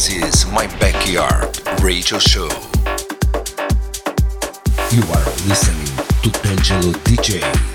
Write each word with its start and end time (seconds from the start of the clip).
This 0.00 0.46
is 0.46 0.46
my 0.46 0.66
backyard 0.78 1.60
radio 1.82 2.18
show. 2.18 2.48
You 4.90 5.02
are 5.12 5.26
listening 5.44 5.84
to 6.22 6.30
D'Angelo 6.40 6.92
DJ. 7.04 7.69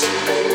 Dios. 0.00 0.49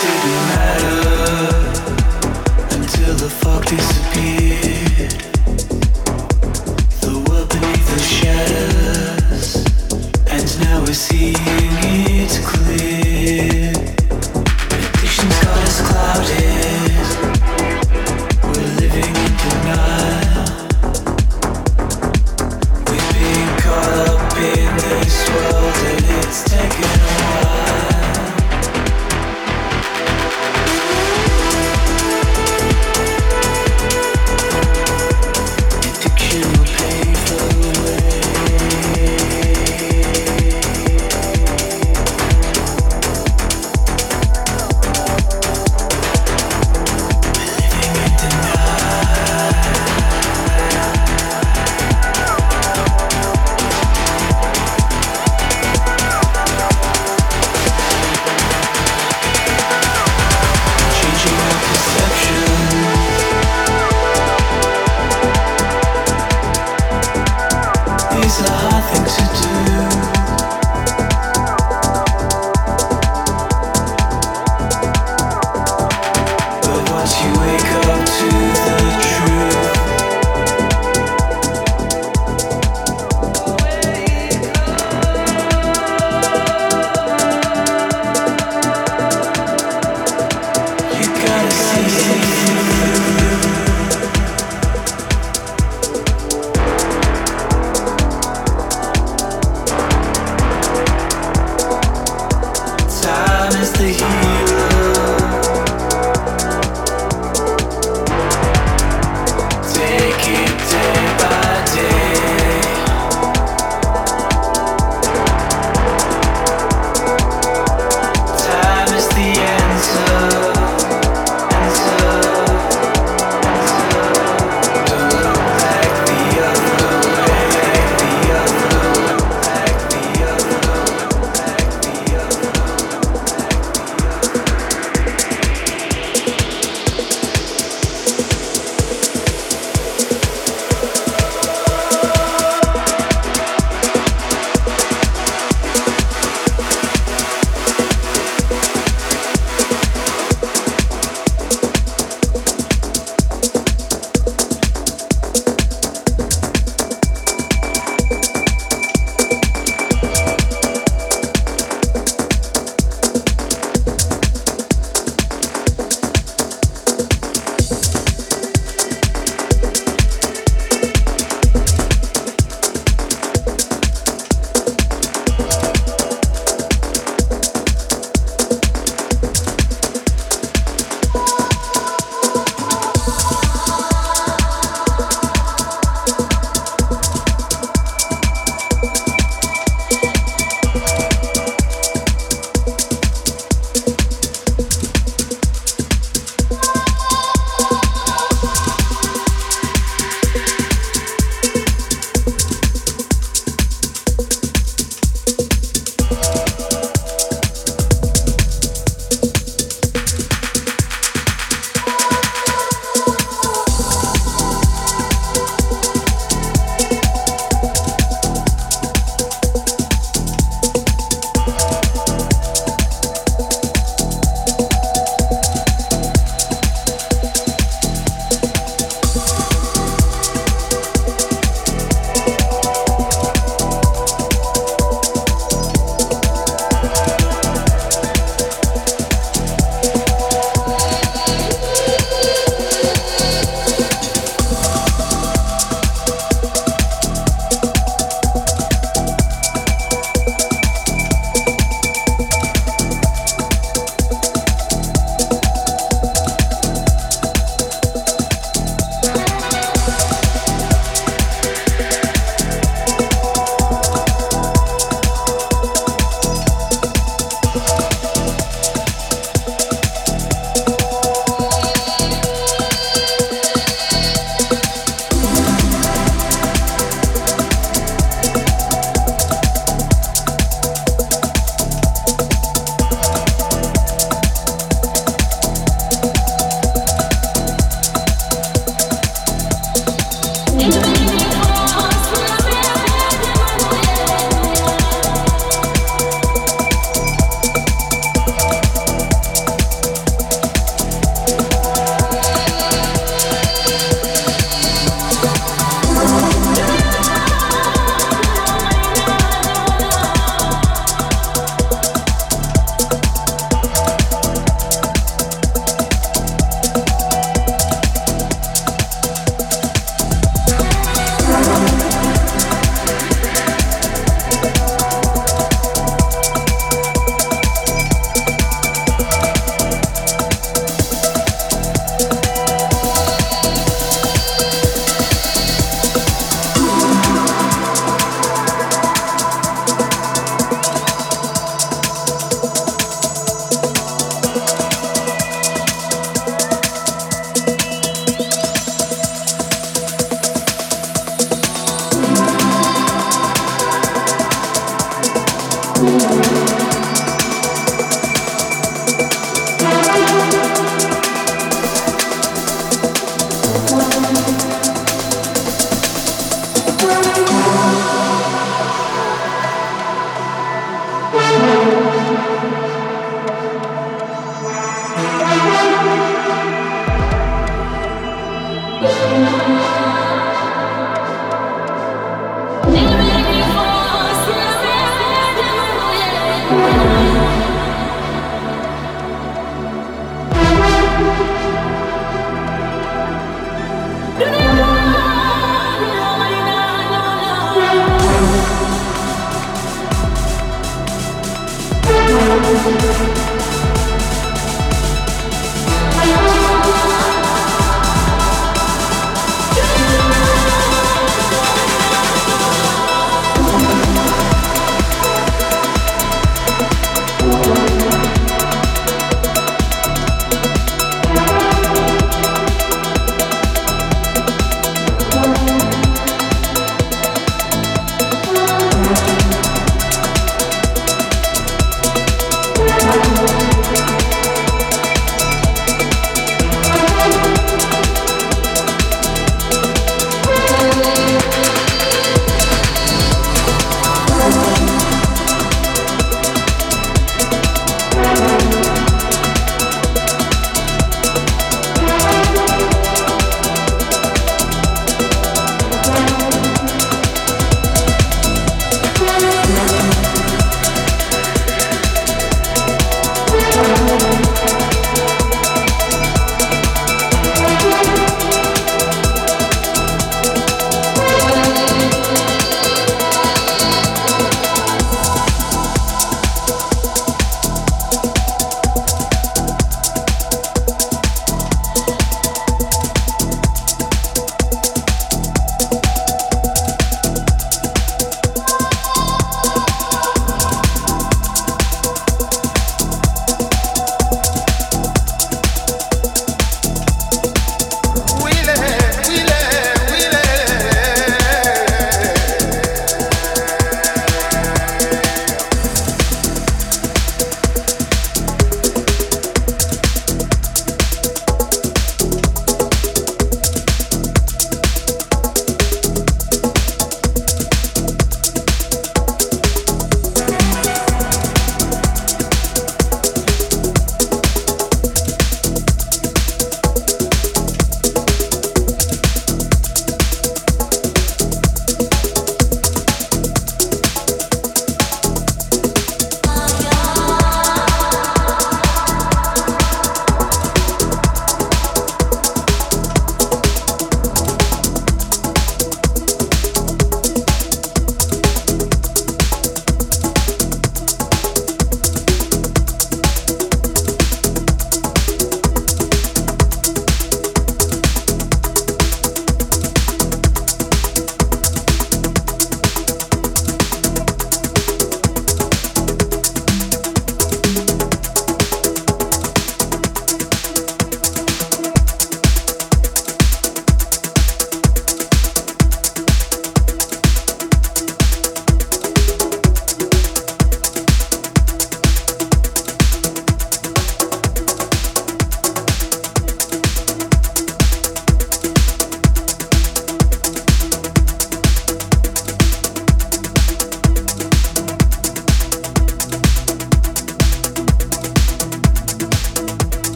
to 0.00 0.06
be 0.06 0.59